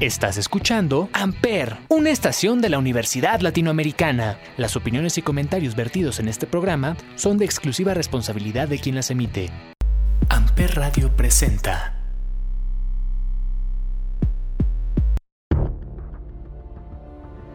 Estás 0.00 0.38
escuchando 0.38 1.10
Amper, 1.12 1.76
una 1.88 2.08
estación 2.08 2.62
de 2.62 2.70
la 2.70 2.78
Universidad 2.78 3.40
Latinoamericana. 3.40 4.38
Las 4.56 4.74
opiniones 4.74 5.18
y 5.18 5.22
comentarios 5.22 5.76
vertidos 5.76 6.20
en 6.20 6.28
este 6.28 6.46
programa 6.46 6.96
son 7.16 7.36
de 7.36 7.44
exclusiva 7.44 7.92
responsabilidad 7.92 8.66
de 8.66 8.78
quien 8.78 8.94
las 8.94 9.10
emite. 9.10 9.50
Amper 10.30 10.74
Radio 10.74 11.14
presenta. 11.14 11.94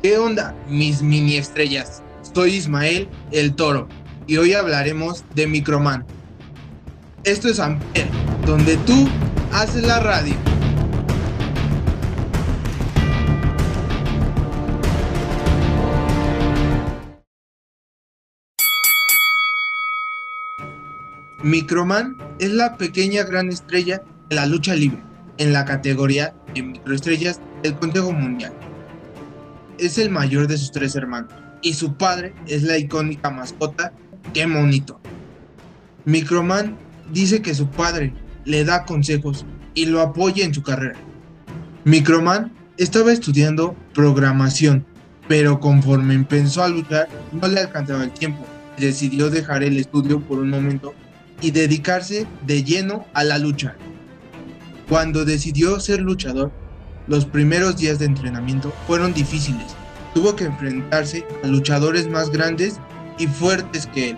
¿Qué 0.03 0.15
onda, 0.19 0.53
mis 0.69 1.01
mini 1.01 1.37
estrellas? 1.37 2.03
Soy 2.35 2.53
Ismael 2.57 3.09
el 3.31 3.55
Toro 3.55 3.87
y 4.27 4.37
hoy 4.37 4.53
hablaremos 4.53 5.25
de 5.33 5.47
Microman. 5.47 6.05
Esto 7.23 7.47
es 7.49 7.59
Amper, 7.59 8.07
donde 8.45 8.77
tú 8.77 9.09
haces 9.51 9.81
la 9.81 9.99
radio. 9.99 10.35
Microman 21.43 22.17
es 22.39 22.51
la 22.51 22.77
pequeña 22.77 23.23
gran 23.23 23.49
estrella 23.49 24.01
de 24.29 24.35
la 24.35 24.45
lucha 24.45 24.73
libre 24.73 25.03
en 25.37 25.51
la 25.51 25.65
categoría 25.65 26.33
de 26.53 26.63
microestrellas 26.63 27.41
del 27.61 27.75
Consejo 27.75 28.13
Mundial. 28.13 28.53
Es 29.77 29.97
el 29.97 30.09
mayor 30.09 30.47
de 30.47 30.57
sus 30.57 30.71
tres 30.71 30.95
hermanos 30.95 31.31
y 31.61 31.73
su 31.73 31.95
padre 31.95 32.33
es 32.47 32.63
la 32.63 32.77
icónica 32.77 33.29
mascota 33.29 33.91
Qué 34.33 34.47
Monito. 34.47 34.99
Microman 36.05 36.77
dice 37.11 37.41
que 37.41 37.53
su 37.53 37.67
padre 37.67 38.13
le 38.45 38.63
da 38.63 38.85
consejos 38.85 39.45
y 39.73 39.85
lo 39.87 40.01
apoya 40.01 40.45
en 40.45 40.53
su 40.53 40.63
carrera. 40.63 40.97
Microman 41.83 42.53
estaba 42.77 43.11
estudiando 43.11 43.75
programación, 43.93 44.85
pero 45.27 45.59
conforme 45.59 46.13
empezó 46.13 46.63
a 46.63 46.69
luchar 46.69 47.09
no 47.33 47.47
le 47.47 47.59
alcanzaba 47.59 48.05
el 48.05 48.11
tiempo. 48.11 48.45
Decidió 48.77 49.29
dejar 49.29 49.63
el 49.63 49.77
estudio 49.77 50.19
por 50.21 50.39
un 50.39 50.49
momento 50.49 50.93
y 51.41 51.51
dedicarse 51.51 52.27
de 52.45 52.63
lleno 52.63 53.05
a 53.13 53.23
la 53.23 53.37
lucha. 53.37 53.75
Cuando 54.89 55.25
decidió 55.25 55.79
ser 55.79 56.01
luchador, 56.01 56.51
los 57.07 57.25
primeros 57.25 57.77
días 57.77 57.99
de 57.99 58.05
entrenamiento 58.05 58.73
fueron 58.87 59.13
difíciles. 59.13 59.75
Tuvo 60.13 60.35
que 60.35 60.45
enfrentarse 60.45 61.25
a 61.43 61.47
luchadores 61.47 62.07
más 62.07 62.29
grandes 62.29 62.79
y 63.17 63.27
fuertes 63.27 63.87
que 63.87 64.11
él. 64.11 64.17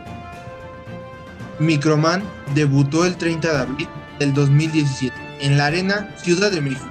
Microman 1.60 2.22
debutó 2.54 3.06
el 3.06 3.18
30 3.18 3.52
de 3.52 3.58
abril 3.58 3.88
del 4.20 4.34
2017 4.34 5.16
en 5.42 5.58
la 5.58 5.68
Arena 5.68 6.14
Ciudad 6.22 6.52
de 6.52 6.62
México. 6.62 6.86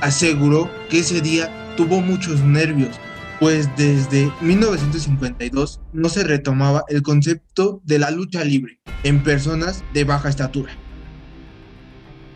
Aseguró 0.00 0.70
que 0.90 1.00
ese 1.00 1.20
día 1.20 1.50
tuvo 1.76 2.00
muchos 2.00 2.40
nervios 2.40 2.98
pues 3.38 3.68
desde 3.76 4.32
1952 4.40 5.80
no 5.92 6.08
se 6.08 6.24
retomaba 6.24 6.84
el 6.88 7.02
concepto 7.02 7.82
de 7.84 7.98
la 7.98 8.10
lucha 8.10 8.42
libre 8.44 8.78
en 9.06 9.22
personas 9.22 9.84
de 9.94 10.02
baja 10.02 10.28
estatura. 10.28 10.72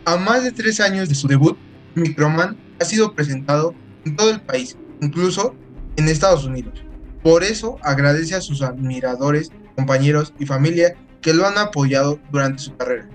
A 0.05 0.15
más 0.15 0.41
de 0.45 0.53
tres 0.53 0.79
años 0.79 1.09
de 1.09 1.15
su 1.15 1.27
debut, 1.27 1.57
Microman 1.95 2.55
ha 2.79 2.85
sido 2.85 3.13
presentado 3.13 3.75
en 4.05 4.15
todo 4.15 4.29
el 4.29 4.39
país, 4.39 4.77
incluso 5.01 5.53
en 5.97 6.07
Estados 6.07 6.45
Unidos. 6.45 6.85
Por 7.23 7.43
eso 7.43 7.77
agradece 7.83 8.35
a 8.35 8.41
sus 8.41 8.61
admiradores, 8.61 9.51
compañeros 9.75 10.33
y 10.39 10.45
familia 10.45 10.95
que 11.19 11.33
lo 11.33 11.45
han 11.45 11.57
apoyado 11.57 12.21
durante 12.31 12.63
su 12.63 12.77
carrera. 12.77 13.09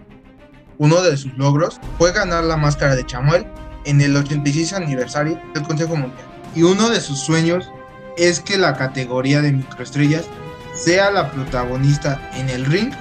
Uno 0.76 1.00
de 1.00 1.16
sus 1.16 1.32
logros 1.38 1.80
fue 1.96 2.12
ganar 2.12 2.44
la 2.44 2.58
máscara 2.58 2.94
de 2.94 3.06
Chamuel 3.06 3.46
en 3.86 4.02
el 4.02 4.14
86 4.16 4.74
aniversario 4.74 5.41
del 5.54 5.62
Consejo 5.62 5.96
Mundial. 5.96 6.26
Y 6.54 6.62
uno 6.62 6.91
de 6.91 7.00
sus 7.00 7.20
sueños 7.20 7.70
es 8.18 8.38
que 8.38 8.58
la 8.58 8.74
categoría 8.76 9.41
de 9.41 9.52
microestrellas 9.52 10.26
sea 10.74 11.10
la 11.10 11.30
protagonista 11.30 12.20
en 12.34 12.50
el 12.50 12.66
ring 12.66 12.92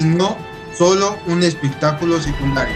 no 0.00 0.36
solo 0.76 1.18
un 1.26 1.42
espectáculo 1.42 2.20
secundario. 2.20 2.74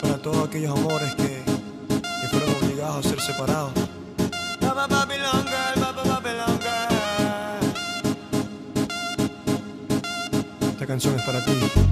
Para 0.00 0.18
todos 0.18 0.48
aquellos 0.48 0.76
amores 0.78 1.14
que, 1.14 1.42
que 1.98 2.28
fueron 2.30 2.50
obligados 2.62 3.06
a 3.06 3.08
ser 3.08 3.20
separados. 3.20 3.72
Esta 10.82 10.86
canción 10.86 11.14
es 11.14 11.22
para 11.22 11.44
ti. 11.44 11.91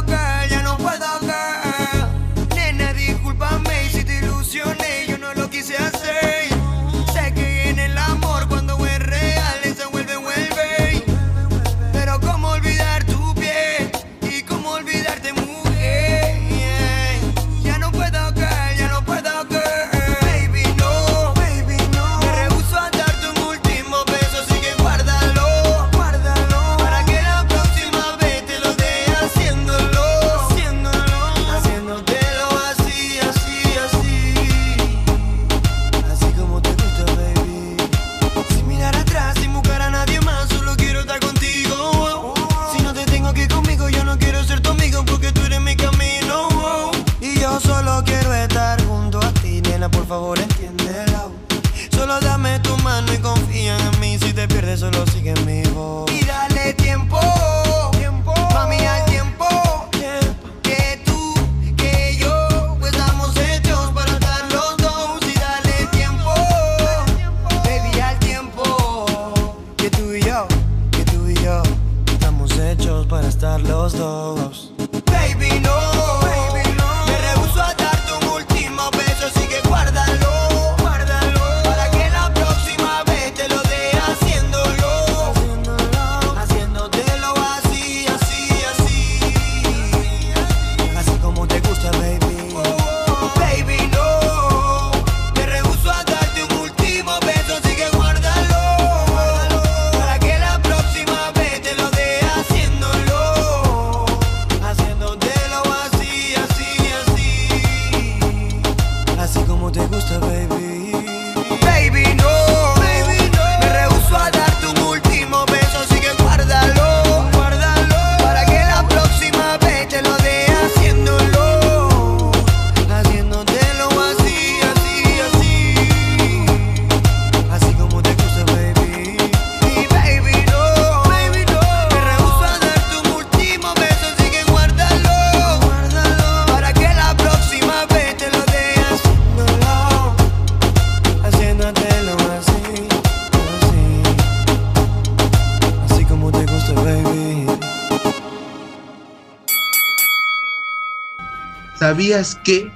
¿Sabías 151.91 152.35
que, 152.45 152.71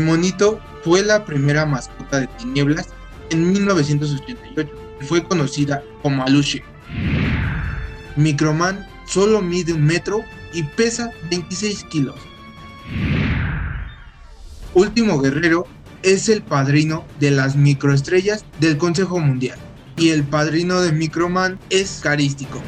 Monito 0.00 0.60
fue 0.82 1.04
la 1.04 1.24
primera 1.24 1.64
mascota 1.64 2.18
de 2.18 2.26
Tinieblas 2.26 2.88
en 3.30 3.52
1988 3.52 4.68
y 5.00 5.04
fue 5.04 5.22
conocida 5.22 5.80
como 6.02 6.24
Aluche? 6.24 6.64
Microman 8.16 8.84
solo 9.06 9.40
mide 9.40 9.74
un 9.74 9.84
metro 9.84 10.22
y 10.52 10.64
pesa 10.64 11.12
26 11.30 11.84
kilos. 11.84 12.16
Último 14.74 15.20
Guerrero 15.20 15.68
es 16.02 16.28
el 16.28 16.42
padrino 16.42 17.04
de 17.20 17.30
las 17.30 17.54
microestrellas 17.54 18.44
del 18.58 18.76
Consejo 18.76 19.20
Mundial 19.20 19.60
y 19.96 20.08
el 20.08 20.24
padrino 20.24 20.80
de 20.80 20.90
Microman 20.90 21.60
es 21.70 22.00
Carístico. 22.02 22.60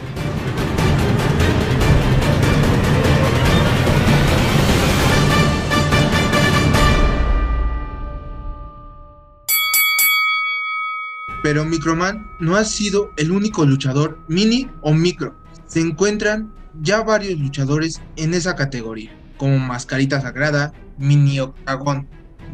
Pero 11.47 11.65
Microman 11.65 12.27
no 12.41 12.57
ha 12.57 12.65
sido 12.65 13.13
el 13.17 13.31
único 13.31 13.65
luchador 13.65 14.19
mini 14.27 14.69
o 14.81 14.93
micro. 14.93 15.37
Se 15.69 15.79
encuentran 15.79 16.53
ya 16.83 17.05
varios 17.05 17.39
luchadores 17.39 18.03
en 18.17 18.35
esa 18.35 18.57
categoría, 18.57 19.17
como 19.37 19.57
Mascarita 19.61 20.21
Sagrada, 20.21 20.73
Mini 20.99 21.39
Octagón, 21.39 22.09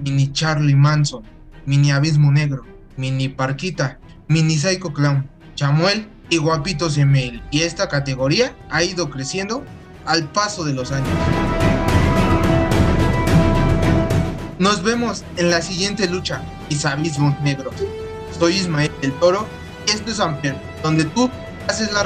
Mini 0.04 0.30
Charlie 0.30 0.76
Manson, 0.76 1.22
Mini 1.64 1.90
Abismo 1.90 2.30
Negro, 2.30 2.66
Mini 2.98 3.30
Parquita, 3.30 3.98
Mini 4.28 4.58
Psycho 4.58 4.92
Clown, 4.92 5.26
Chamuel 5.54 6.06
y 6.28 6.36
Guapito 6.36 6.90
CML. 6.90 7.42
Y 7.50 7.62
esta 7.62 7.88
categoría 7.88 8.54
ha 8.68 8.82
ido 8.84 9.08
creciendo 9.08 9.64
al 10.04 10.30
paso 10.32 10.64
de 10.64 10.74
los 10.74 10.92
años. 10.92 11.08
Nos 14.58 14.82
vemos 14.82 15.24
en 15.38 15.48
la 15.48 15.62
siguiente 15.62 16.10
lucha, 16.10 16.42
Abismos 16.84 17.40
Negros. 17.40 17.74
Soy 18.38 18.56
Ismael 18.56 18.90
el 19.02 19.12
Toro 19.14 19.46
y 19.86 19.90
esto 19.90 20.10
es 20.10 20.20
Amper, 20.20 20.56
donde 20.82 21.04
tú 21.04 21.30
haces 21.68 21.92
la 21.92 22.02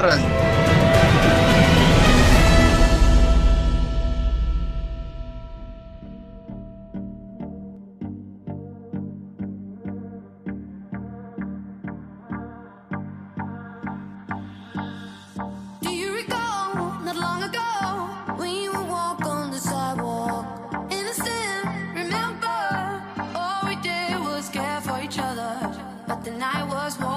And 26.27 26.43
I 26.43 26.63
was 26.65 26.99
warm. 26.99 27.16